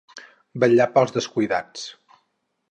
[0.63, 1.87] Vetllar pels descuidats.